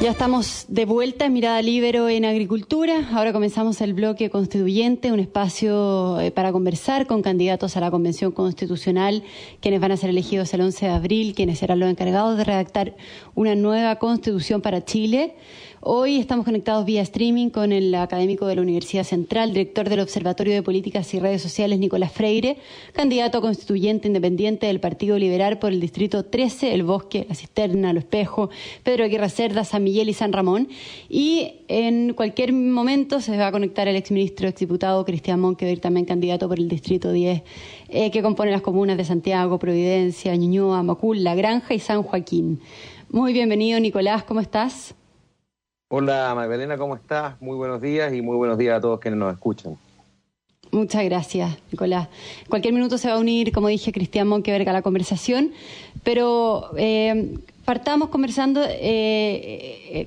[0.00, 3.10] Ya estamos de vuelta en Mirada Libero en Agricultura.
[3.12, 8.32] Ahora comenzamos el bloque constituyente, un espacio eh, para conversar con candidatos a la Convención
[8.32, 9.22] Constitucional,
[9.60, 12.96] quienes van a ser elegidos el 11 de abril, quienes serán los encargados de redactar
[13.34, 15.34] una nueva constitución para Chile.
[15.82, 20.52] Hoy estamos conectados vía streaming con el académico de la Universidad Central, director del Observatorio
[20.52, 22.58] de Políticas y Redes Sociales, Nicolás Freire,
[22.92, 27.94] candidato a constituyente independiente del Partido Liberal por el Distrito 13, El Bosque, La Cisterna,
[27.94, 28.50] Lo Espejo,
[28.82, 30.68] Pedro Aguirre Cerda, San Miguel y San Ramón.
[31.08, 36.46] Y en cualquier momento se va a conectar el exministro, exdiputado Cristian Monquever, también candidato
[36.46, 37.42] por el Distrito 10,
[37.88, 42.60] eh, que compone las comunas de Santiago, Providencia, Ñuñoa, Macul, La Granja y San Joaquín.
[43.08, 44.94] Muy bienvenido, Nicolás, ¿cómo estás?
[45.92, 47.34] Hola Magdalena, ¿cómo estás?
[47.40, 49.76] Muy buenos días y muy buenos días a todos quienes nos escuchan.
[50.70, 52.06] Muchas gracias, Nicolás.
[52.48, 55.50] Cualquier minuto se va a unir, como dije, Cristian Monqueverga a la conversación,
[56.04, 58.62] pero eh, partamos conversando.
[58.64, 60.06] Eh,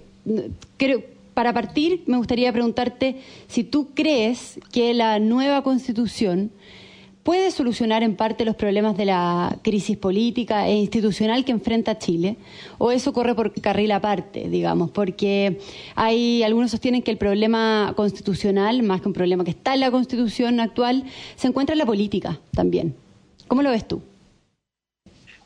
[0.80, 6.52] eh, para partir, me gustaría preguntarte si tú crees que la nueva constitución
[7.24, 12.38] puede solucionar en parte los problemas de la crisis política e institucional que enfrenta Chile,
[12.78, 15.60] o eso corre por carril aparte, digamos, porque
[15.96, 19.92] hay algunos sostienen que el problema constitucional, más que un problema que está en la
[19.92, 22.96] Constitución actual, se encuentra en la política también.
[23.48, 24.02] ¿Cómo lo ves tú?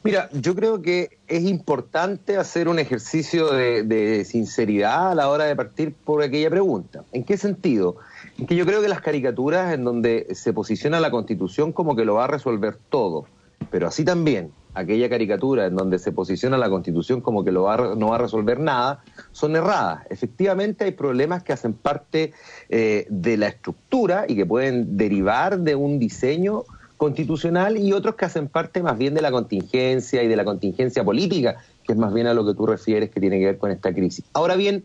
[0.04, 5.46] Mira, yo creo que es importante hacer un ejercicio de, de sinceridad a la hora
[5.46, 7.04] de partir por aquella pregunta.
[7.12, 7.98] ¿En qué sentido?
[8.46, 12.16] Que yo creo que las caricaturas en donde se posiciona la Constitución como que lo
[12.16, 13.26] va a resolver todo,
[13.72, 17.96] pero así también aquella caricatura en donde se posiciona la Constitución como que lo va,
[17.96, 20.06] no va a resolver nada, son erradas.
[20.10, 22.34] Efectivamente hay problemas que hacen parte
[22.70, 26.64] eh, de la estructura y que pueden derivar de un diseño
[26.98, 31.04] constitucional y otros que hacen parte más bien de la contingencia y de la contingencia
[31.04, 33.72] política, que es más bien a lo que tú refieres que tiene que ver con
[33.72, 34.26] esta crisis.
[34.34, 34.84] Ahora bien,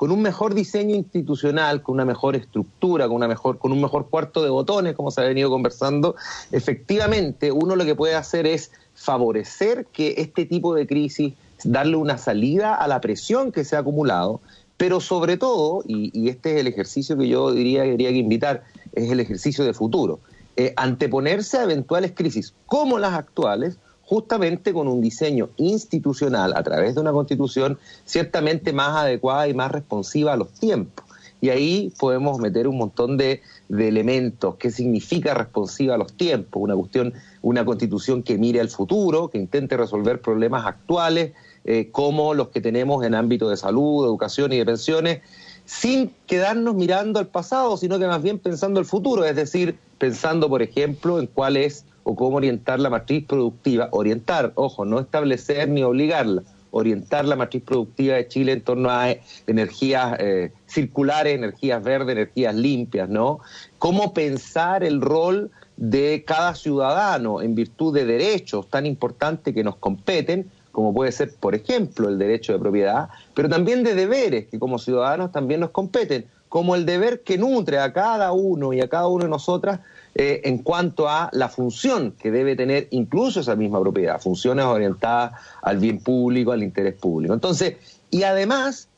[0.00, 4.08] con un mejor diseño institucional, con una mejor estructura, con, una mejor, con un mejor
[4.08, 6.16] cuarto de botones, como se ha venido conversando,
[6.52, 12.16] efectivamente uno lo que puede hacer es favorecer que este tipo de crisis, darle una
[12.16, 14.40] salida a la presión que se ha acumulado,
[14.78, 18.64] pero sobre todo, y, este es el ejercicio que yo diría que que invitar,
[18.94, 20.20] es el ejercicio de futuro,
[20.56, 23.76] eh, anteponerse a eventuales crisis como las actuales,
[24.10, 29.70] justamente con un diseño institucional a través de una constitución ciertamente más adecuada y más
[29.70, 31.04] responsiva a los tiempos.
[31.40, 34.56] Y ahí podemos meter un montón de, elementos.
[34.56, 36.60] ¿Qué significa responsiva a los tiempos?
[36.60, 41.32] Una cuestión, una constitución que mire al futuro, que intente resolver problemas actuales,
[41.64, 45.20] eh, como los que tenemos en ámbito de salud, educación y de pensiones,
[45.66, 50.48] sin quedarnos mirando al pasado, sino que más bien pensando el futuro, es decir, pensando,
[50.48, 55.68] por ejemplo, en cuál es o cómo orientar la matriz productiva, orientar, ojo, no establecer
[55.68, 59.14] ni obligarla, orientar la matriz productiva de Chile en torno a
[59.46, 63.40] energías eh, circulares, energías verdes, energías limpias, ¿no?
[63.78, 69.76] Cómo pensar el rol de cada ciudadano en virtud de derechos tan importantes que nos
[69.76, 74.58] competen, como puede ser, por ejemplo, el derecho de propiedad, pero también de deberes que
[74.58, 78.88] como ciudadanos también nos competen, como el deber que nutre a cada uno y a
[78.88, 79.80] cada uno de nosotras
[80.14, 85.32] eh, en cuanto a la función que debe tener incluso esa misma propiedad, funciones orientadas
[85.62, 87.32] al bien público, al interés público.
[87.32, 87.76] Entonces,
[88.10, 88.88] y además,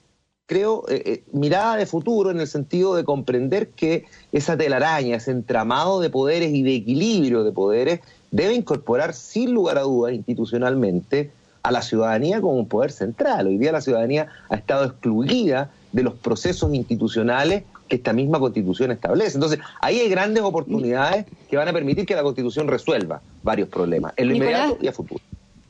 [0.47, 5.33] creo, eh, eh, mirada de futuro en el sentido de comprender que esa telaraña, ese
[5.33, 11.31] entramado de poderes y de equilibrio de poderes debe incorporar sin lugar a dudas institucionalmente
[11.63, 13.47] a la ciudadanía como un poder central.
[13.47, 18.91] Hoy día la ciudadanía ha estado excluida de los procesos institucionales que esta misma constitución
[18.91, 19.37] establece.
[19.37, 24.15] Entonces, ahí hay grandes oportunidades que van a permitir que la constitución resuelva varios problemas,
[24.17, 25.21] en lo inmediato y a futuro.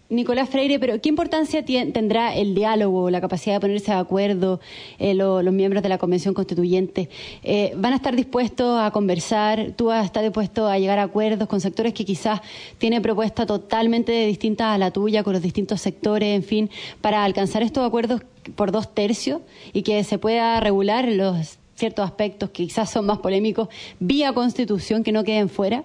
[0.08, 4.60] Nicolás Freire, pero ¿qué importancia tendrá el diálogo, la capacidad de ponerse de acuerdo
[5.00, 7.08] eh, los miembros de la Convención Constituyente?
[7.42, 9.72] Eh, ¿Van a estar dispuestos a conversar?
[9.74, 12.40] ¿Tú vas a estar dispuesto a llegar a acuerdos con sectores que quizás
[12.78, 17.64] tienen propuestas totalmente distintas a la tuya, con los distintos sectores, en fin, para alcanzar
[17.64, 18.20] estos acuerdos
[18.54, 19.40] por dos tercios
[19.72, 23.66] y que se pueda regular los ciertos aspectos que quizás son más polémicos
[23.98, 25.82] vía constitución que no queden fuera?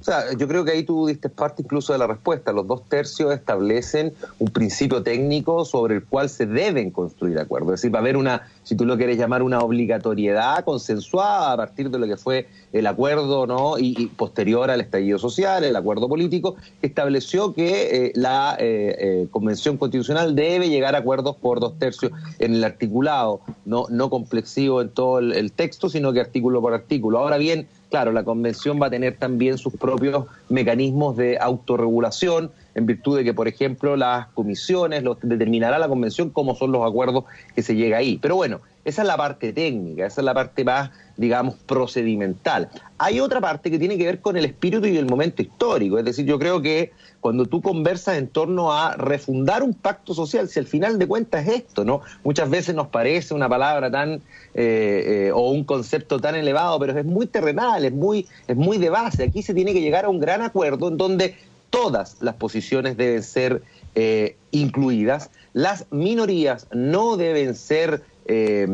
[0.00, 2.52] O sea, yo creo que ahí tú diste parte incluso de la respuesta.
[2.52, 7.74] Los dos tercios establecen un principio técnico sobre el cual se deben construir acuerdos.
[7.74, 11.56] Es decir, va a haber una, si tú lo quieres llamar, una obligatoriedad consensuada a
[11.58, 13.78] partir de lo que fue el acuerdo ¿no?
[13.78, 19.28] y, posterior al estallido social, el acuerdo político, que estableció que eh, la eh, eh,
[19.30, 24.80] Convención Constitucional debe llegar a acuerdos por dos tercios en el articulado, no, no complexivo
[24.80, 27.18] en todo el texto, sino que artículo por artículo.
[27.18, 32.86] Ahora bien, claro, la convención va a tener también sus propios mecanismos de autorregulación en
[32.86, 37.24] virtud de que, por ejemplo, las comisiones los determinará la convención cómo son los acuerdos
[37.54, 38.18] que se llega ahí.
[38.20, 42.70] Pero bueno, esa es la parte técnica, esa es la parte más, digamos, procedimental.
[42.96, 45.98] Hay otra parte que tiene que ver con el espíritu y el momento histórico.
[45.98, 50.48] Es decir, yo creo que cuando tú conversas en torno a refundar un pacto social,
[50.48, 52.00] si al final de cuentas es esto, ¿no?
[52.24, 54.14] Muchas veces nos parece una palabra tan,
[54.54, 58.78] eh, eh, o un concepto tan elevado, pero es muy terrenal, es muy, es muy
[58.78, 59.24] de base.
[59.24, 61.36] Aquí se tiene que llegar a un gran acuerdo en donde
[61.70, 63.62] todas las posiciones deben ser
[63.94, 68.02] eh, incluidas, las minorías no deben ser
[68.32, 68.68] eh,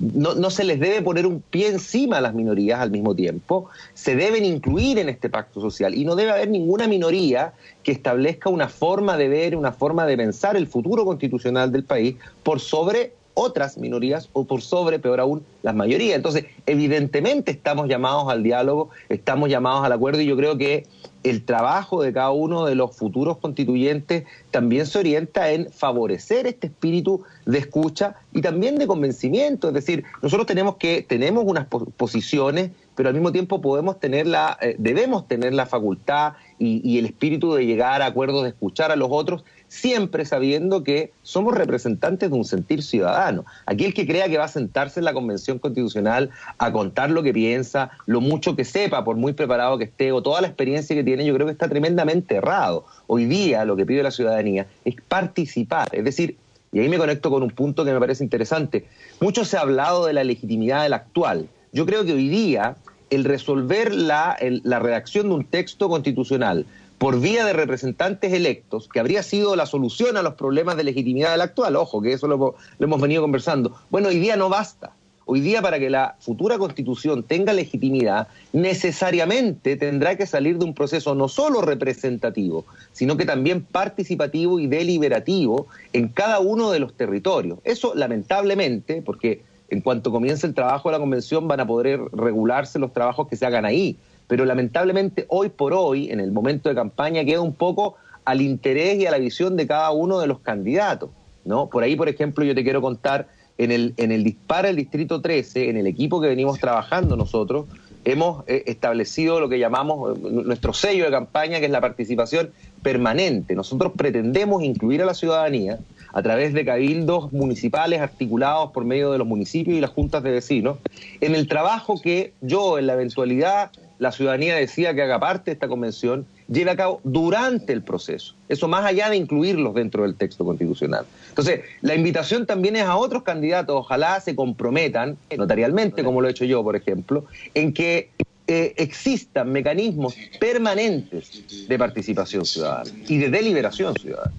[0.00, 4.16] no, se les debe poner un pie encima a las minorías al mismo tiempo, se
[4.16, 7.52] deben incluir en este pacto social y no debe haber ninguna minoría
[7.84, 12.16] que establezca una forma de ver, una forma de pensar el futuro constitucional del país
[12.42, 16.16] por sobre otras minorías o por sobre, peor aún, las mayorías.
[16.16, 20.86] Entonces, evidentemente estamos llamados al diálogo, estamos llamados al acuerdo y yo creo que
[21.22, 26.66] el trabajo de cada uno de los futuros constituyentes también se orienta en favorecer este
[26.66, 29.68] espíritu de escucha y también de convencimiento.
[29.68, 34.58] Es decir, nosotros tenemos que, tenemos unas posiciones, pero al mismo tiempo podemos tener la,
[34.60, 38.96] eh, debemos tener la facultad y el espíritu de llegar a acuerdos, de escuchar a
[38.96, 43.44] los otros siempre sabiendo que somos representantes de un sentir ciudadano.
[43.66, 47.32] Aquel que crea que va a sentarse en la Convención Constitucional a contar lo que
[47.32, 51.04] piensa, lo mucho que sepa, por muy preparado que esté, o toda la experiencia que
[51.04, 52.86] tiene, yo creo que está tremendamente errado.
[53.06, 56.36] Hoy día lo que pide la ciudadanía es participar, es decir,
[56.72, 58.86] y ahí me conecto con un punto que me parece interesante,
[59.20, 61.48] mucho se ha hablado de la legitimidad del actual.
[61.72, 62.76] Yo creo que hoy día
[63.10, 66.66] el resolver la, la redacción de un texto constitucional
[66.98, 71.30] por vía de representantes electos, que habría sido la solución a los problemas de legitimidad
[71.30, 73.76] del actual, ojo, que eso lo, hemos venido conversando.
[73.90, 74.92] Bueno, hoy día no basta.
[75.30, 80.72] Hoy día para que la futura constitución tenga legitimidad, necesariamente tendrá que salir de un
[80.72, 86.94] proceso no solo representativo, sino que también participativo y deliberativo en cada uno de los
[86.94, 87.58] territorios.
[87.64, 92.78] Eso lamentablemente, porque en cuanto comience el trabajo de la convención van a poder regularse
[92.78, 93.98] los trabajos que se hagan ahí
[94.28, 99.00] pero lamentablemente hoy por hoy, en el momento de campaña, queda un poco al interés
[99.00, 101.10] y a la visión de cada uno de los candidatos.
[101.44, 101.68] ¿no?
[101.68, 103.26] Por ahí, por ejemplo, yo te quiero contar,
[103.56, 107.66] en el, en el Dispara del Distrito 13, en el equipo que venimos trabajando nosotros,
[108.04, 112.50] hemos eh, establecido lo que llamamos eh, nuestro sello de campaña, que es la participación
[112.82, 113.54] permanente.
[113.54, 115.78] Nosotros pretendemos incluir a la ciudadanía
[116.12, 120.30] a través de cabildos municipales articulados por medio de los municipios y las juntas de
[120.30, 120.78] vecinos,
[121.20, 125.52] en el trabajo que yo, en la eventualidad la ciudadanía decía que haga parte de
[125.52, 128.34] esta convención, lleve a cabo durante el proceso.
[128.48, 131.04] Eso más allá de incluirlos dentro del texto constitucional.
[131.28, 136.30] Entonces, la invitación también es a otros candidatos, ojalá se comprometan, notarialmente, como lo he
[136.30, 137.24] hecho yo, por ejemplo,
[137.54, 138.10] en que
[138.46, 144.32] eh, existan mecanismos permanentes de participación ciudadana y de deliberación ciudadana.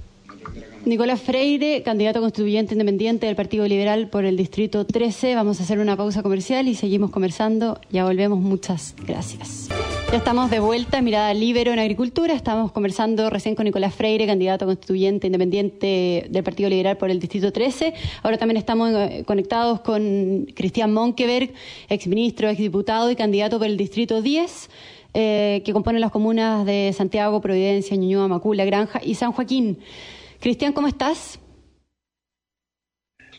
[0.89, 5.35] Nicolás Freire, candidato constituyente independiente del Partido Liberal por el Distrito 13.
[5.35, 7.79] Vamos a hacer una pausa comercial y seguimos conversando.
[7.91, 8.39] Ya volvemos.
[8.39, 9.69] Muchas gracias.
[10.11, 12.33] Ya estamos de vuelta, mirada libero en agricultura.
[12.33, 17.53] Estamos conversando recién con Nicolás Freire, candidato constituyente independiente del Partido Liberal por el Distrito
[17.53, 17.93] 13.
[18.23, 21.53] Ahora también estamos eh, conectados con Cristian Monkeberg,
[21.87, 24.69] exministro, exdiputado y candidato por el Distrito 10.
[25.13, 29.77] Eh, que compone las comunas de Santiago, Providencia, Ñuñoa, Macula, Granja y San Joaquín.
[30.39, 31.37] Cristian, ¿cómo estás?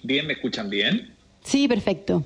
[0.03, 1.15] Bien, ¿me escuchan bien?
[1.43, 2.25] Sí, perfecto.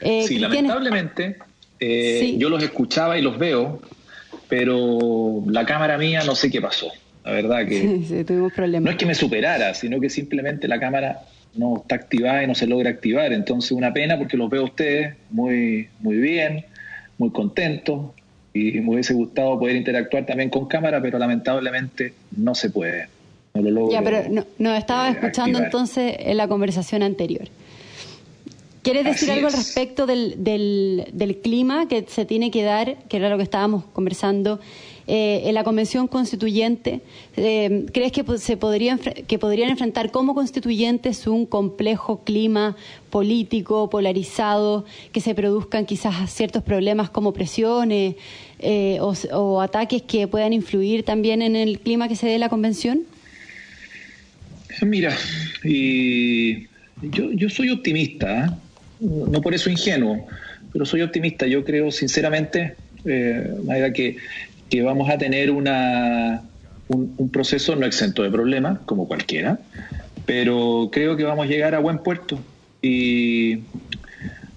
[0.00, 1.38] Eh, sí, lamentablemente
[1.80, 3.80] eh, yo los escuchaba y los veo,
[4.48, 6.92] pero la cámara mía no sé qué pasó.
[7.24, 8.84] La verdad que sí, tuvimos problemas.
[8.84, 11.22] no es que me superara, sino que simplemente la cámara
[11.54, 13.32] no está activada y no se logra activar.
[13.32, 16.66] Entonces una pena porque los veo a ustedes muy, muy bien,
[17.16, 18.10] muy contentos
[18.52, 23.08] y me hubiese gustado poder interactuar también con cámara, pero lamentablemente no se puede.
[23.54, 27.48] Ya, pero no, no estaba eh, escuchando entonces en la conversación anterior.
[28.82, 33.28] ¿Quieres decir algo al respecto del, del, clima que se tiene que dar, que era
[33.28, 34.58] lo que estábamos conversando,
[35.06, 37.00] eh, en la convención constituyente?
[37.36, 42.74] Eh, ¿Crees que, se podría, que podrían enfrentar como constituyentes un complejo clima
[43.10, 48.16] político, polarizado, que se produzcan quizás ciertos problemas como presiones
[49.00, 53.06] o, o ataques que puedan influir también en el clima que se dé la convención?
[54.80, 55.16] Mira,
[55.62, 56.66] y
[57.02, 58.50] yo, soy optimista, ¿eh?
[59.00, 60.26] no por eso ingenuo,
[60.72, 61.46] pero soy optimista.
[61.46, 64.16] Yo creo sinceramente eh,
[64.70, 65.68] que, vamos a tener un,
[67.32, 69.58] proceso no exento de problemas, como cualquiera,
[70.26, 72.38] pero creo que vamos a llegar a buen puerto.
[72.80, 73.60] Y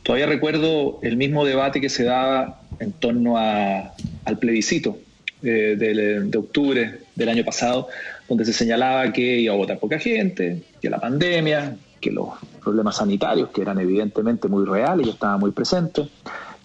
[0.04, 5.00] todavía recuerdo el mismo debate que se daba en torno al plebiscito
[5.44, 7.88] eh, de octubre del año pasado,
[8.28, 12.30] donde se señalaba que iba a votar poca gente, que la pandemia, que los
[12.64, 16.08] problemas sanitarios, que eran evidentemente muy reales y estaban muy presentes,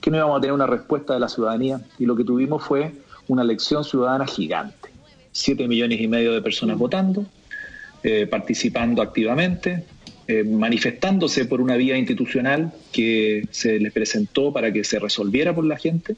[0.01, 1.81] que no íbamos a tener una respuesta de la ciudadanía.
[1.99, 2.93] Y lo que tuvimos fue
[3.29, 4.91] una elección ciudadana gigante.
[5.33, 7.27] Siete millones y medio de personas votando,
[8.03, 9.85] eh, participando activamente,
[10.27, 15.65] eh, manifestándose por una vía institucional que se les presentó para que se resolviera por
[15.65, 16.17] la gente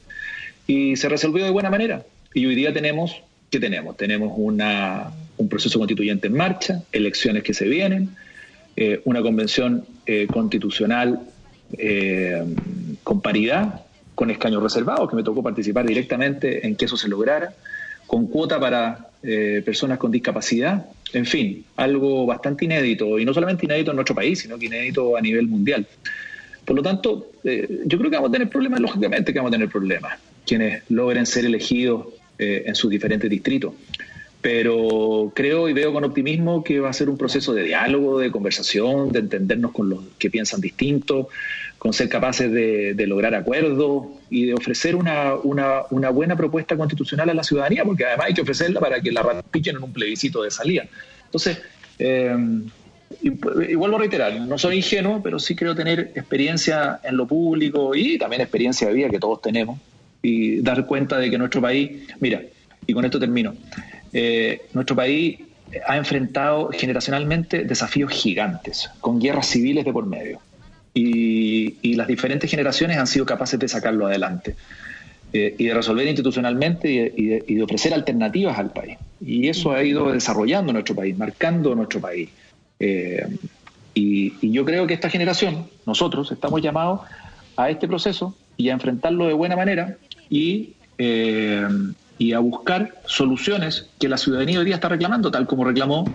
[0.67, 2.05] y se resolvió de buena manera.
[2.33, 3.97] Y hoy día tenemos, ¿qué tenemos?
[3.97, 8.09] Tenemos una, un proceso constituyente en marcha, elecciones que se vienen,
[8.75, 11.21] eh, una convención eh, constitucional
[11.77, 12.43] eh,
[13.03, 13.81] con paridad,
[14.15, 17.53] con escaños reservados, que me tocó participar directamente en que eso se lograra,
[18.07, 19.09] con cuota para
[19.65, 24.39] personas con discapacidad, en fin, algo bastante inédito, y no solamente inédito en nuestro país,
[24.39, 25.87] sino que inédito a nivel mundial.
[26.65, 29.69] Por lo tanto, yo creo que vamos a tener problemas, lógicamente que vamos a tener
[29.69, 33.73] problemas, quienes logren ser elegidos en sus diferentes distritos
[34.43, 38.29] pero creo y veo con optimismo que va a ser un proceso de diálogo, de
[38.29, 41.29] conversación, de entendernos con los que piensan distinto,
[41.77, 45.35] con ser capaces de, lograr acuerdos y de ofrecer una,
[46.11, 49.77] buena propuesta constitucional a la ciudadanía, porque además hay que ofrecerla para que la ratifiquen
[49.77, 50.87] en un plebiscito de salida.
[51.23, 51.59] Entonces,
[51.97, 52.35] eh,
[53.77, 58.17] vuelvo a reiterar, no soy ingenuo, pero sí creo tener experiencia en lo público y
[58.17, 59.79] también experiencia de vida que todos tenemos
[60.21, 62.41] y dar cuenta de que nuestro país, mira,
[62.85, 63.55] y con esto termino,
[64.13, 65.39] eh, nuestro país
[65.87, 70.39] ha enfrentado generacionalmente desafíos gigantes, con guerras civiles de por medio.
[70.93, 74.55] Y, las diferentes generaciones han sido capaces de sacarlo adelante
[75.31, 78.97] eh, y de resolver institucionalmente y de, ofrecer alternativas al país.
[79.21, 82.29] Y eso ha ido desarrollando nuestro país, marcando nuestro país.
[82.79, 83.25] Eh,
[83.93, 87.01] y, y, yo creo que esta generación, nosotros, estamos llamados
[87.55, 89.97] a este proceso y a enfrentarlo de buena manera
[90.29, 90.73] y
[92.17, 96.05] y a buscar soluciones que la ciudadanía hoy día está reclamando, tal como reclamó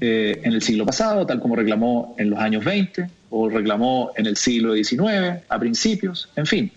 [0.00, 4.26] eh, en el siglo pasado, tal como reclamó en los años 20 o reclamó en
[4.26, 6.72] el siglo XIX, a principios, en fin.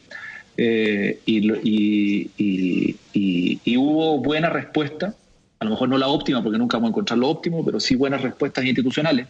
[0.57, 5.13] Eh, y, y, hubo buena respuesta,
[5.59, 7.95] a lo mejor no la óptima, porque nunca vamos a encontrar lo óptimo, pero sí
[7.95, 9.27] buenas respuestas institucionales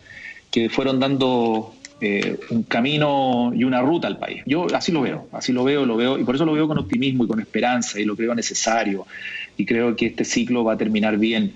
[0.51, 4.43] que fueron dando eh, un camino y una ruta al país.
[4.45, 6.77] Yo así lo veo, así lo veo, lo veo, y por eso lo veo con
[6.77, 9.05] optimismo y con esperanza, y lo creo necesario,
[9.57, 11.53] y creo que este ciclo va a terminar bien.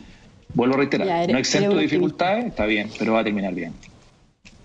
[0.54, 3.74] Vuelvo a reiterar, no exento de dificultades, está bien, pero va a terminar bien.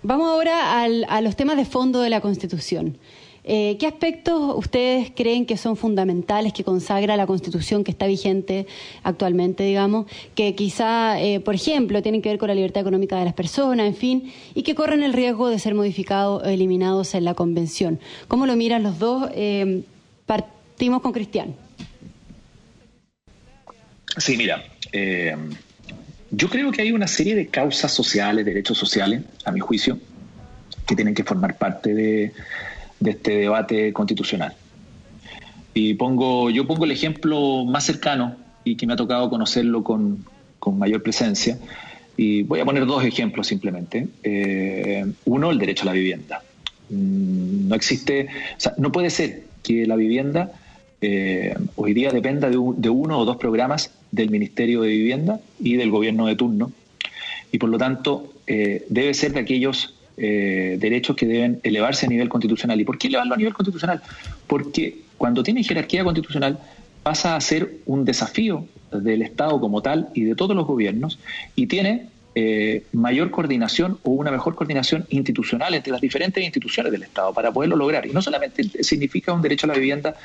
[0.03, 2.99] Vamos ahora a los temas de fondo de la Constitución.
[3.47, 8.67] Eh, ¿Qué aspectos ustedes creen que son fundamentales, que consagra la Constitución que está vigente
[9.03, 13.27] actualmente, digamos, que quizá, eh, por ejemplo, tienen que ver con la libertad económica de
[13.27, 17.25] las personas, en fin, y que corren el riesgo de ser modificados o eliminados en
[17.25, 18.01] la Convención?
[18.29, 19.29] ¿Cómo lo miran los dos?
[19.35, 19.83] Eh,
[20.25, 21.55] partimos con Cristian.
[24.17, 24.65] Sí, mira,
[26.31, 29.99] yo creo que hay una serie de causas sociales, derechos sociales, a mi juicio,
[30.87, 32.33] que tienen que formar parte de
[33.05, 34.55] de este debate constitucional.
[35.75, 40.25] Y pongo, yo pongo el ejemplo más cercano y que me ha tocado conocerlo con,
[40.79, 41.59] mayor presencia.
[42.17, 44.09] Y voy a poner dos ejemplos simplemente.
[44.23, 46.43] Eh, uno, el derecho a la vivienda.
[46.89, 50.53] Mm, no existe, o sea, no puede ser que la vivienda
[51.03, 55.77] eh, hoy día dependa de, de, uno o dos programas del Ministerio de Vivienda y
[55.77, 56.73] del gobierno de turno.
[57.53, 62.09] Y por lo tanto, eh, debe ser de aquellos eh, derechos que deben elevarse a
[62.09, 62.81] nivel constitucional.
[62.81, 64.03] ¿Y por qué elevarlo a nivel constitucional?
[64.47, 66.59] Porque cuando tiene jerarquía constitucional
[67.03, 71.19] pasa a ser un desafío del Estado como tal y de todos los gobiernos
[71.55, 77.05] y tiene eh, mayor coordinación o una mejor coordinación institucional entre las diferentes instituciones del
[77.05, 78.07] Estado para poderlo lograr.
[78.07, 80.17] Y no solamente significa un derecho a la vivienda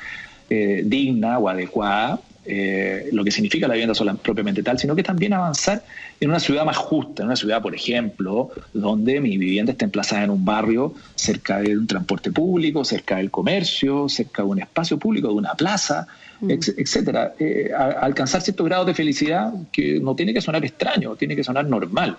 [0.48, 5.02] eh, digna o adecuada, eh, lo que significa la vivienda sola propiamente tal, sino que
[5.02, 5.84] también avanzar
[6.18, 10.24] en una ciudad más justa, en una ciudad, por ejemplo, donde mi vivienda esté emplazada
[10.24, 14.98] en un barrio cerca de un transporte público, cerca del comercio, cerca de un espacio
[14.98, 16.06] público, de una plaza,
[16.40, 16.50] mm.
[16.50, 17.34] etcétera.
[17.38, 21.66] Eh, alcanzar cierto grado de felicidad que no tiene que sonar extraño, tiene que sonar
[21.66, 22.16] normal.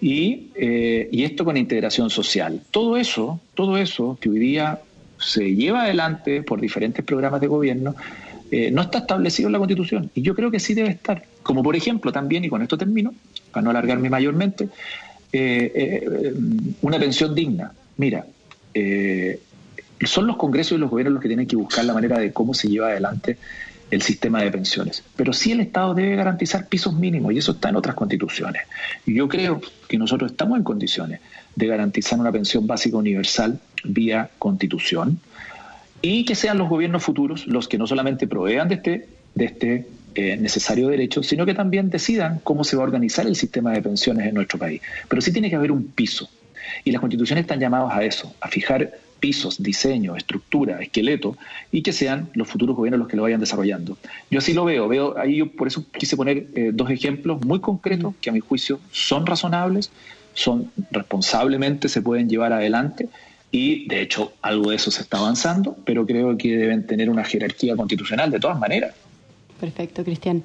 [0.00, 2.60] Y, eh, y esto con integración social.
[2.70, 4.80] Todo eso, todo eso que hoy día
[5.18, 7.94] se lleva adelante por diferentes programas de gobierno,
[8.50, 10.10] eh, no está establecido en la Constitución.
[10.14, 11.24] Y yo creo que sí debe estar.
[11.42, 13.14] Como por ejemplo también, y con esto termino,
[13.50, 14.68] para no alargarme mayormente,
[15.32, 16.34] eh, eh,
[16.82, 17.72] una pensión digna.
[17.96, 18.26] Mira,
[20.04, 22.54] son los congresos y los gobiernos los que tienen que buscar la manera de cómo
[22.54, 23.38] se lleva adelante
[23.90, 25.02] el sistema de pensiones.
[25.16, 28.62] Pero sí el Estado debe garantizar pisos mínimos y eso está en otras constituciones.
[29.06, 31.20] Yo creo que nosotros estamos en condiciones
[31.54, 35.20] de garantizar una pensión básica universal vía constitución
[36.02, 39.86] y que sean los gobiernos futuros los que no solamente provean de este, de este
[40.14, 43.82] eh, necesario derecho, sino que también decidan cómo se va a organizar el sistema de
[43.82, 44.80] pensiones en nuestro país.
[45.08, 46.28] Pero sí tiene que haber un piso.
[46.84, 51.36] Y las constituciones están llamadas a eso, a fijar pisos, diseño, estructura, esqueleto,
[51.72, 53.98] y que sean los futuros gobiernos los que lo vayan desarrollando.
[54.30, 57.60] Yo así lo veo, veo ahí yo por eso quise poner eh, dos ejemplos muy
[57.60, 59.90] concretos que a mi juicio son razonables,
[60.34, 63.08] son responsablemente se pueden llevar adelante
[63.56, 67.24] y de hecho algo de eso se está avanzando, pero creo que deben tener una
[67.24, 68.94] jerarquía constitucional de todas maneras.
[69.58, 70.44] Perfecto, Cristian.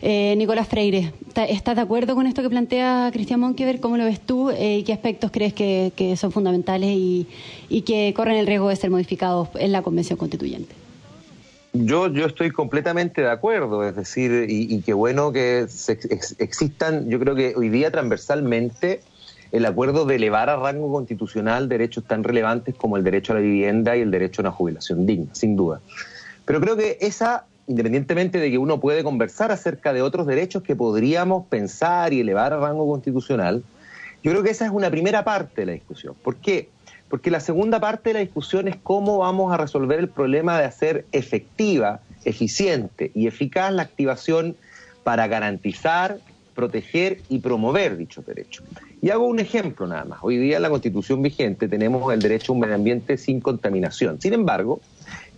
[0.00, 1.12] Eh, Nicolás Freire,
[1.48, 3.80] ¿estás de acuerdo con esto que plantea Cristian Monkever?
[3.80, 4.50] ¿Cómo lo ves tú?
[4.50, 7.26] Eh, ¿Qué aspectos crees que, son fundamentales y,
[7.84, 10.72] que corren el riesgo de ser modificados en la Convención Constituyente?
[11.72, 15.66] Yo, yo estoy completamente de acuerdo, es decir, y, qué bueno que
[16.38, 19.00] existan, yo creo que hoy día transversalmente
[19.52, 23.42] el acuerdo de elevar a rango constitucional derechos tan relevantes como el derecho a la
[23.42, 25.80] vivienda y el derecho a una jubilación digna, sin duda.
[26.44, 30.74] Pero creo que esa independientemente de que uno puede conversar acerca de otros derechos que
[30.74, 33.62] podríamos pensar y elevar a rango constitucional,
[34.22, 36.16] yo creo que esa es una primera parte de la discusión.
[36.22, 36.70] ¿Por qué?
[37.08, 40.64] Porque la segunda parte de la discusión es cómo vamos a resolver el problema de
[40.64, 44.56] hacer efectiva, eficiente y eficaz la activación
[45.04, 46.18] para garantizar,
[46.58, 48.64] proteger y promover dichos derechos.
[49.00, 50.18] Y hago un ejemplo nada más.
[50.22, 54.20] Hoy día en la constitución vigente tenemos el derecho a un medio ambiente sin contaminación.
[54.20, 54.80] Sin embargo,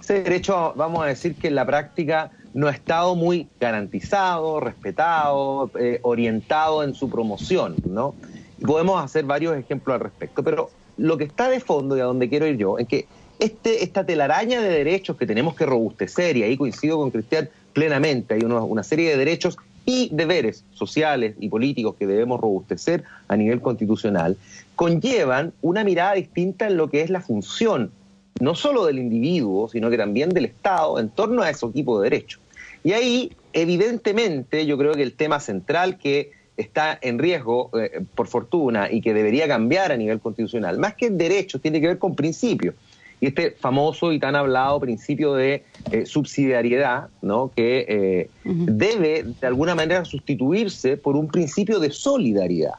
[0.01, 5.71] ese derecho, vamos a decir que en la práctica no ha estado muy garantizado, respetado,
[5.79, 8.15] eh, orientado en su promoción, ¿no?
[8.67, 12.31] podemos hacer varios ejemplos al respecto, pero lo que está de fondo y a donde
[12.31, 13.07] quiero ir yo es que
[13.39, 18.35] este, esta telaraña de derechos que tenemos que robustecer, y ahí coincido con Cristian plenamente,
[18.35, 23.61] hay una serie de derechos y deberes sociales y políticos que debemos robustecer a nivel
[23.61, 24.37] constitucional,
[24.77, 27.91] conllevan una mirada distinta en lo que es la función
[28.41, 32.11] no solo del individuo, sino que también del Estado en torno a ese equipo de
[32.11, 32.41] derechos.
[32.83, 38.27] Y ahí, evidentemente, yo creo que el tema central que está en riesgo, eh, por
[38.27, 42.15] fortuna, y que debería cambiar a nivel constitucional, más que derechos, tiene que ver con
[42.15, 42.75] principios.
[43.21, 47.53] Y este famoso y tan hablado principio de eh, subsidiariedad, ¿no?
[47.55, 52.75] que eh, debe de alguna manera sustituirse por un principio de solidaridad.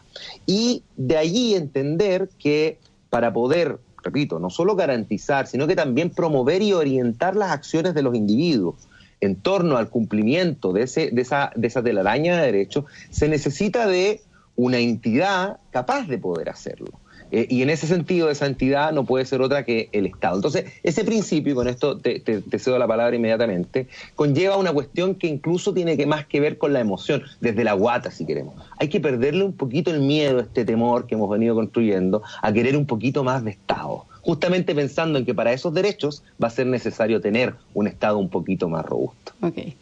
[0.48, 6.62] Y de allí entender que para poder repito, no solo garantizar, sino que también promover
[6.62, 8.88] y orientar las acciones de los individuos
[9.22, 13.86] en torno al cumplimiento de, ese, de, esa, de esa telaraña de derechos, se necesita
[13.86, 14.22] de
[14.56, 16.90] una entidad capaz de poder hacerlo.
[17.32, 20.36] Eh, y en ese sentido, esa entidad no puede ser otra que el Estado.
[20.36, 22.22] Entonces, ese principio, y con esto te,
[22.60, 26.74] cedo la palabra inmediatamente, conlleva una cuestión que incluso tiene que más que ver con
[26.74, 28.56] la emoción, desde la guata, si queremos.
[28.78, 32.76] Hay que perderle un poquito el miedo, este temor que hemos venido construyendo, a querer
[32.76, 36.68] un poquito más de Estado justamente pensando en que para esos derechos va a ser
[36.68, 39.34] necesario tener un Estado un poquito más robusto.
[39.42, 39.76] Okay.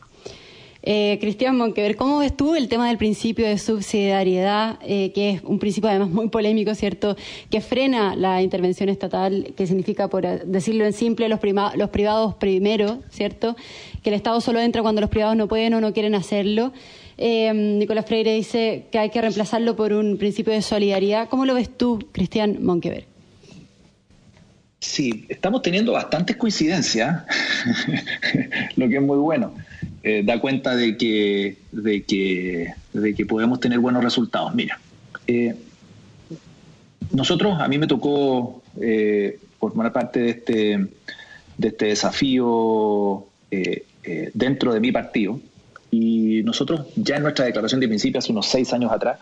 [0.82, 5.44] Eh, Cristian Monquever, ¿cómo ves tú el tema del principio de subsidiariedad, eh, que es
[5.44, 7.18] un principio además muy polémico, ¿cierto?,
[7.50, 11.40] que frena la intervención estatal, que significa, por decirlo en simple, los,
[11.76, 13.58] los privados primero, ¿cierto?,
[14.02, 16.72] que el Estado solo entra cuando los privados no pueden o no quieren hacerlo.
[17.18, 21.28] Eh, Nicolás Freire dice que hay que reemplazarlo por un principio de solidaridad.
[21.28, 23.06] ¿Cómo lo ves tú, Cristian Monquever?
[24.80, 27.24] Sí, estamos teniendo bastantes coincidencias,
[28.78, 29.54] lo que es muy bueno.
[30.02, 34.56] Eh, da cuenta de que, de, que, de que podemos tener buenos resultados.
[34.56, 34.80] Mira,
[35.28, 35.56] eh,
[37.12, 40.88] nosotros, a mí me tocó eh, formar parte de este,
[41.58, 43.26] de este desafío
[44.34, 45.40] dentro de mi partido
[45.90, 49.20] y nosotros ya en nuestra declaración de principio, hace unos seis años atrás,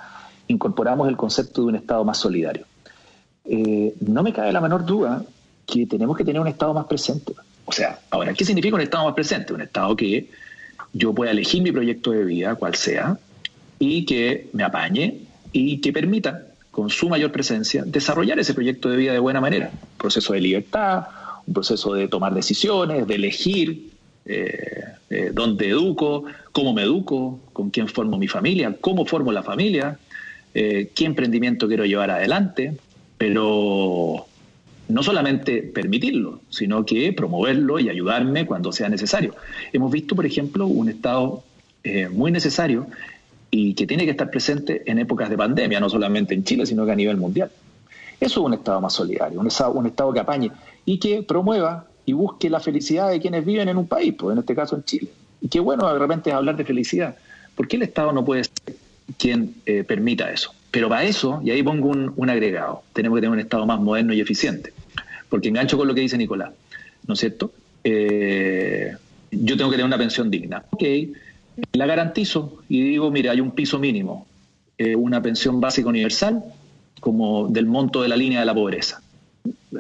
[0.48, 2.66] incorporamos el concepto de un Estado más solidario.
[3.46, 5.24] no me cabe la menor duda
[5.66, 7.34] que tenemos que tener un Estado más presente.
[7.66, 9.54] O sea, ahora, ¿qué significa un Estado más presente?
[9.54, 10.30] Un Estado que
[10.94, 13.18] yo pueda elegir mi proyecto de vida, cual sea,
[13.80, 15.20] y que me apañe
[15.52, 19.72] y que permita, con su mayor presencia, desarrollar ese proyecto de vida de buena manera.
[19.74, 21.08] Un proceso de libertad,
[21.48, 23.90] un proceso de tomar decisiones, de elegir
[24.26, 29.42] eh, eh, dónde educo, cómo me educo, con quién formo mi familia, cómo formo la
[29.42, 29.98] familia,
[30.54, 32.78] eh, qué emprendimiento quiero llevar adelante,
[33.18, 34.27] pero
[34.90, 39.36] no solamente permitirlo, sino que promoverlo y ayudarme cuando sea necesario.
[39.74, 41.44] Hemos visto, por ejemplo, un Estado
[41.84, 42.88] eh, muy necesario
[43.52, 46.86] y que tiene que estar presente en épocas de pandemia, no solamente en Chile, sino
[46.86, 47.52] que a nivel mundial.
[48.20, 50.52] Eso es un Estado más solidario, un Estado, un estado que apañe
[50.86, 54.40] y que promueva y busque la felicidad de quienes viven en un país, pues en
[54.40, 55.10] este caso en Chile.
[55.42, 57.16] Y qué bueno de repente hablar de felicidad.
[57.56, 58.76] ¿Por qué el Estado no puede ser
[59.18, 60.52] quien eh, permita eso?
[60.72, 64.14] Pero para eso, y ahí pongo un, agregado, tenemos que tener un Estado más moderno
[64.14, 64.74] y eficiente.
[65.30, 66.52] Porque engancho con lo que dice Nicolás,
[67.06, 67.52] ¿no es cierto?
[67.84, 68.92] Eh,
[69.32, 70.64] yo tengo que tener una pensión digna.
[70.70, 70.84] Ok,
[71.74, 74.28] la garantizo y digo, mira, hay un piso mínimo,
[74.78, 76.44] eh, una pensión básica universal,
[77.00, 79.02] como del monto de la línea de la pobreza,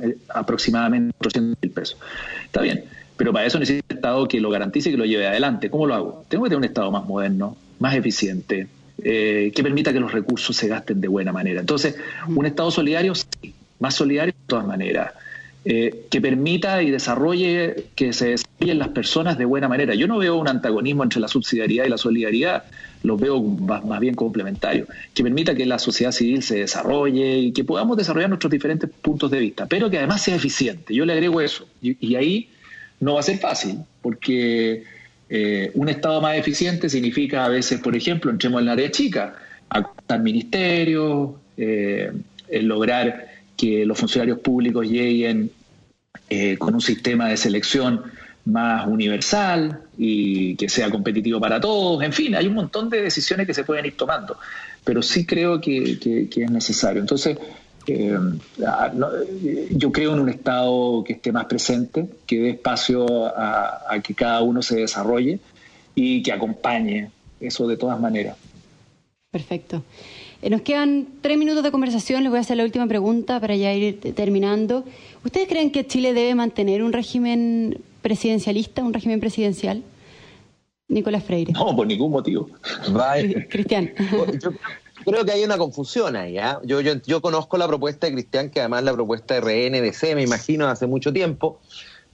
[0.01, 1.97] eh, aproximadamente 400 mil pesos.
[2.45, 2.83] Está bien,
[3.15, 5.69] pero para eso necesito un Estado que lo garantice y que lo lleve adelante.
[5.69, 6.25] ¿Cómo lo hago?
[6.27, 8.67] Tengo que tener un Estado más moderno, más eficiente,
[9.03, 11.59] eh, que permita que los recursos se gasten de buena manera.
[11.59, 11.95] Entonces,
[12.27, 15.13] un Estado solidario, sí, más solidario de todas maneras.
[15.69, 19.95] Eh, que permita y desarrolle que se desarrollen las personas de buena manera.
[19.95, 22.63] Yo no veo un antagonismo entre la subsidiariedad y la solidaridad,
[23.03, 27.65] los veo más, bien complementarios, que permita que la sociedad civil se desarrolle y que
[27.65, 30.95] podamos desarrollar nuestros diferentes puntos de vista, pero que además sea eficiente.
[30.95, 31.67] Yo le agrego eso.
[31.81, 32.47] Y, ahí
[33.01, 34.83] no va a ser fácil, porque
[35.29, 39.35] eh, un Estado más eficiente significa a veces, por ejemplo, entremos en la área chica,
[39.67, 42.13] acortar ministerios, eh,
[42.61, 45.51] lograr que los funcionarios públicos lleguen
[46.29, 48.03] eh, con un sistema de selección
[48.45, 52.01] más universal y que sea competitivo para todos.
[52.03, 54.37] En fin, hay un montón de decisiones que se pueden ir tomando,
[54.83, 55.97] pero sí creo que,
[56.33, 57.01] es necesario.
[57.01, 57.37] Entonces,
[57.87, 58.17] eh,
[58.65, 58.91] ah,
[59.71, 64.13] yo creo en un Estado que esté más presente, que dé espacio a, a que
[64.13, 65.39] cada uno se desarrolle
[65.95, 68.37] y que acompañe eso de todas maneras.
[69.31, 69.83] Perfecto.
[70.41, 72.23] Eh, nos quedan tres minutos de conversación.
[72.23, 74.83] Les voy a hacer la última pregunta para ya ir terminando.
[75.23, 79.83] ¿Ustedes creen que Chile debe mantener un régimen presidencialista, un régimen presidencial?
[80.87, 81.51] Nicolás Freire.
[81.51, 82.49] No, por ningún motivo.
[83.49, 83.91] Cristian.
[84.41, 84.51] Yo
[85.11, 86.37] creo que hay una confusión ahí.
[86.37, 86.59] ¿ah?
[86.63, 90.23] Yo, yo, yo conozco la propuesta de Cristian, que además la propuesta de RNDC, me
[90.23, 91.59] imagino, hace mucho tiempo.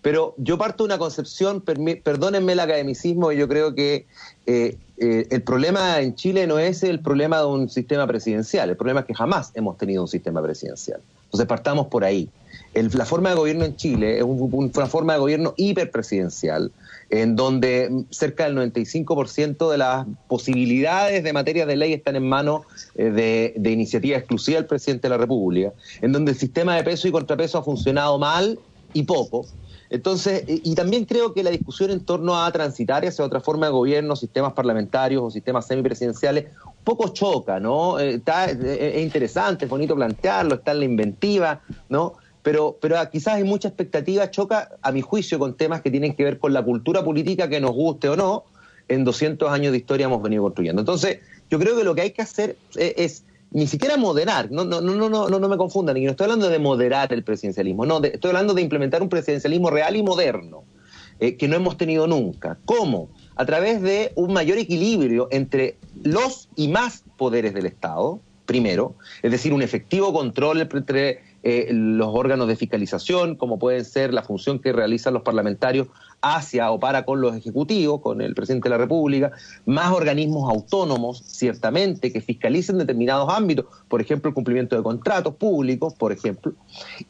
[0.02, 4.06] Pero yo parto de una concepción, perdónenme el academicismo, y yo creo que
[4.46, 8.78] eh, eh, el problema en Chile no es el problema de un sistema presidencial, el
[8.78, 11.02] problema es que jamás hemos tenido un sistema presidencial.
[11.26, 12.30] Entonces partamos por ahí.
[12.74, 16.72] la forma de gobierno en Chile es una forma de gobierno hiperpresidencial,
[17.10, 22.62] en donde cerca del 95% de las posibilidades de materia de ley están en manos
[22.96, 26.84] eh, de, de iniciativa exclusiva del presidente de la República, en donde el sistema de
[26.84, 28.60] peso y contrapeso ha funcionado mal
[28.94, 29.48] y poco,
[29.94, 33.74] entonces, y también creo que la discusión en torno a transitar hacia otra forma de
[33.74, 38.00] gobierno, sistemas parlamentarios o sistemas semipresidenciales, un poco choca, ¿no?
[38.00, 42.16] Eh, está, eh, es interesante, es bonito plantearlo, está en la inventiva, ¿no?
[42.42, 46.24] Pero, pero quizás hay mucha expectativa, choca, a mi juicio, con temas que tienen que
[46.24, 48.46] ver con la cultura política, que nos guste o no,
[48.88, 50.82] en 200 años de historia hemos venido construyendo.
[50.82, 51.20] Entonces,
[51.52, 54.82] yo creo que lo que hay que hacer eh, es ni siquiera moderar, no, no,
[54.82, 58.04] no, no, no, no me confundan, y no estoy hablando de moderar el presidencialismo, no,
[58.04, 60.64] estoy hablando de implementar un presidencialismo real y moderno,
[61.20, 62.58] eh, que no hemos tenido nunca.
[62.66, 63.10] ¿Cómo?
[63.36, 69.32] A través de un mayor equilibrio entre los y más poderes del Estado, primero, es
[69.32, 74.60] decir, un efectivo control entre eh, los órganos de fiscalización, como pueden ser la función
[74.60, 75.88] que realizan los parlamentarios
[76.24, 79.34] hacia o para con los ejecutivos, con el presidente de la República,
[79.66, 85.94] más organismos autónomos, ciertamente, que fiscalicen determinados ámbitos, por ejemplo, el cumplimiento de contratos públicos,
[85.94, 86.54] por ejemplo.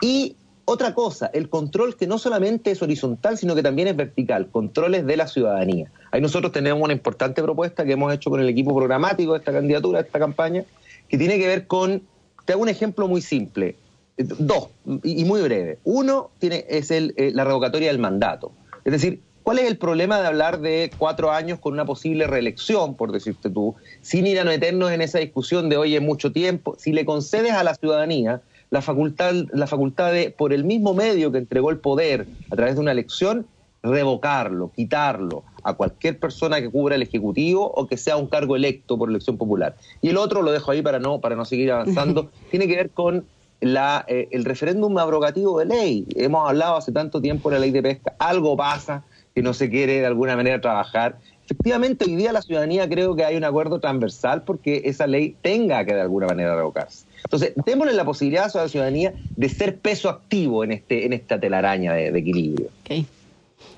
[0.01, 4.47] Y otra cosa, el control que no solamente es horizontal, sino que también es vertical,
[4.47, 5.91] controles de la ciudadanía.
[6.11, 9.51] Ahí nosotros tenemos una importante propuesta que hemos hecho con el equipo programático de esta
[9.51, 10.63] candidatura, de esta campaña,
[11.07, 12.01] que tiene que ver con,
[12.45, 13.75] te hago un ejemplo muy simple,
[14.17, 14.69] dos,
[15.03, 15.77] y muy breve.
[15.83, 18.51] Uno tiene, es el, eh, la revocatoria del mandato.
[18.85, 22.95] Es decir, ¿cuál es el problema de hablar de cuatro años con una posible reelección,
[22.95, 26.75] por decirte tú, sin ir a meternos en esa discusión de hoy en mucho tiempo?
[26.77, 31.31] Si le concedes a la ciudadanía la facultad, la facultad de, por el mismo medio
[31.31, 33.45] que entregó el poder a través de una elección,
[33.83, 38.97] revocarlo, quitarlo a cualquier persona que cubra el Ejecutivo o que sea un cargo electo
[38.97, 39.75] por elección popular.
[40.01, 42.89] Y el otro, lo dejo ahí para no, para no seguir avanzando, tiene que ver
[42.91, 43.25] con
[43.65, 46.05] la, eh, el referéndum abrogativo de ley.
[46.15, 49.69] Hemos hablado hace tanto tiempo de la ley de pesca, algo pasa que no se
[49.69, 51.17] quiere de alguna manera trabajar.
[51.45, 55.83] Efectivamente, hoy día la ciudadanía creo que hay un acuerdo transversal porque esa ley tenga
[55.85, 57.05] que de alguna manera revocarse.
[57.23, 61.39] Entonces, démosle la posibilidad a la ciudadanía de ser peso activo en, este, en esta
[61.39, 62.67] telaraña de, equilibrio.
[62.81, 63.05] Okay.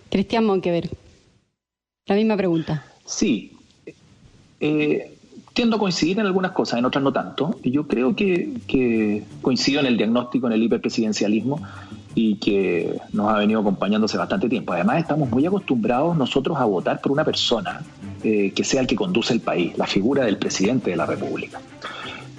[0.10, 0.90] Cristian Monquever,
[2.06, 2.86] la misma pregunta.
[3.06, 3.52] Sí.
[4.60, 5.15] Eh,
[5.56, 7.58] tiendo a coincidir en algunas cosas, en otras no tanto.
[7.64, 11.62] Y yo creo que, coincido en el diagnóstico, en el hiperpresidencialismo
[12.14, 14.74] y que nos ha venido acompañando hace bastante tiempo.
[14.74, 17.82] Además, estamos muy acostumbrados nosotros a votar por una persona
[18.22, 21.62] eh, que sea el que conduce el país, la figura del presidente de la República.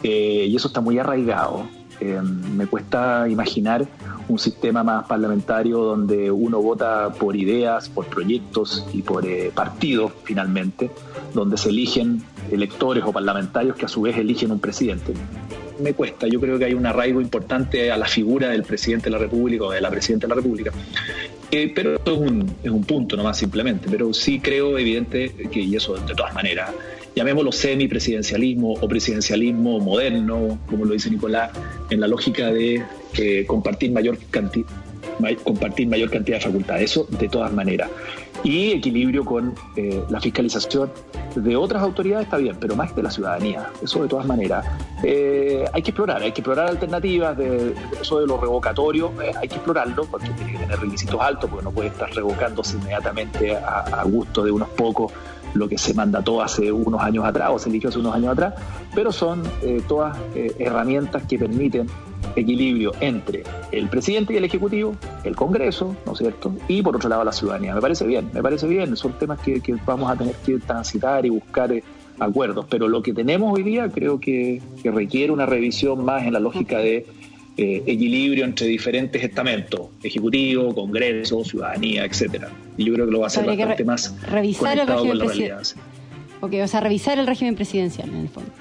[0.03, 1.67] Eh, y eso está muy arraigado.
[2.01, 3.87] Eh, me cuesta imaginar
[4.29, 10.91] un sistema más parlamentario donde uno vota por ideas, por proyectos y por partidos finalmente,
[11.33, 15.13] donde se eligen electores o parlamentarios que a su vez eligen un presidente.
[15.81, 19.11] Me cuesta, yo creo que hay un arraigo importante a la figura del presidente de
[19.11, 20.73] la República o de la presidenta de la República.
[21.51, 25.61] Eh, pero esto es un, es un punto nomás simplemente, pero sí creo evidente que,
[25.61, 26.71] y eso de todas maneras,
[27.17, 31.51] llamémoslo semipresidencialismo o presidencialismo moderno, como lo dice Nicolás,
[31.89, 32.85] en la lógica de
[33.17, 34.69] eh, compartir mayor cantidad
[35.43, 37.89] compartir mayor cantidad de facultades, eso de todas maneras.
[38.45, 40.93] Y equilibrio con eh, la fiscalización
[41.35, 44.67] de otras autoridades está bien, pero más de la ciudadanía, eso de todas maneras.
[45.03, 49.55] Eh, hay que explorar, hay que explorar alternativas, de, eso de lo revocatorio, hay que
[49.55, 54.05] explorarlo porque tiene que tener requisitos altos, porque no puede estar revocándose inmediatamente a, a
[54.05, 55.13] gusto de unos pocos
[55.57, 58.55] lo que se mandató hace unos años atrás o se eligió hace unos años atrás,
[58.95, 59.43] pero son
[59.89, 60.17] todas
[60.59, 61.89] herramientas que permiten
[62.35, 66.55] equilibrio entre el presidente y el ejecutivo, el Congreso, ¿no es cierto?
[66.69, 67.75] Y por otro lado la ciudadanía.
[67.75, 68.97] Me parece bien, me parece bien.
[68.97, 71.83] Son temas que, vamos a tener que transitar y buscar eh,
[72.19, 72.67] acuerdos.
[72.69, 76.79] Pero lo que tenemos hoy día creo que, requiere una revisión más en la lógica
[76.79, 77.07] de
[77.57, 82.51] eh, equilibrio entre diferentes estamentos, ejecutivo, Congreso, ciudadanía, etcétera.
[82.77, 85.83] Y yo creo que lo va a hacer bastante más revisar el régimen presidencial.
[86.41, 88.53] Ok, o sea, revisar el régimen presidencial en el fondo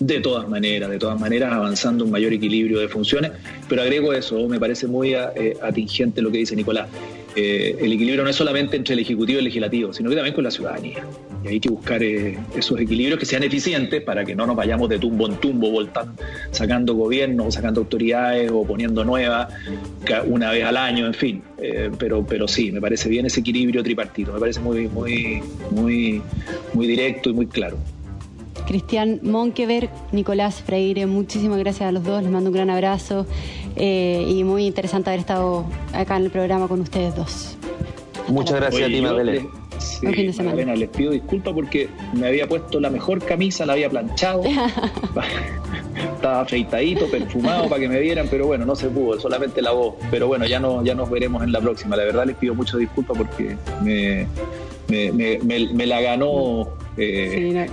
[0.00, 3.32] de todas maneras, de todas maneras avanzando un mayor equilibrio de funciones,
[3.68, 6.88] pero agrego eso, me parece muy eh, atingente lo que dice Nicolás.
[7.36, 10.34] Eh, el equilibrio no es solamente entre el Ejecutivo y el Legislativo, sino que también
[10.34, 11.04] con la ciudadanía.
[11.44, 14.88] Y hay que buscar eh, esos equilibrios que sean eficientes para que no nos vayamos
[14.88, 19.52] de tumbo en tumbo, voltando, sacando gobiernos, sacando autoridades o poniendo nuevas
[20.26, 21.42] una vez al año, en fin.
[21.98, 26.22] pero, pero sí, me parece bien ese equilibrio tripartito, me parece muy, muy, muy,
[26.74, 27.78] muy directo y muy claro.
[28.70, 33.26] Cristian Monkeberg, Nicolás Freire, muchísimas gracias a los dos, les mando un gran abrazo
[33.76, 37.56] eh, y muy interesante haber estado acá en el programa con ustedes dos.
[38.28, 39.48] Muchas gracias a ti, Madeleine.
[39.78, 40.74] Sí, fin de semana.
[40.74, 44.42] les pido disculpas porque me había puesto la mejor camisa, la había planchado.
[46.14, 49.94] Estaba afeitadito, perfumado para que me vieran, pero bueno, no se pudo, solamente la voz.
[50.10, 51.96] Pero bueno, ya, no, ya nos veremos en la próxima.
[51.96, 54.26] La verdad les pido muchas disculpas porque me,
[54.90, 57.68] me, la ganó eh,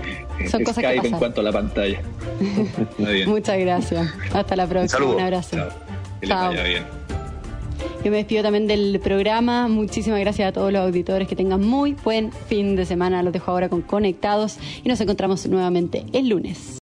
[0.49, 2.01] Son cosas Skype que en cuanto a la pantalla.
[3.27, 4.13] Muchas gracias.
[4.33, 5.05] Hasta la próxima.
[5.05, 5.57] Un, abrazo.
[5.57, 5.86] Chao.
[6.21, 6.85] Bien.
[8.03, 9.67] Yo me despido también del programa.
[9.67, 11.27] Muchísimas gracias a todos los auditores.
[11.27, 13.23] Que tengan muy buen fin de semana.
[13.23, 16.75] Los dejo ahora con Conectados y nos encontramos nuevamente el lunes.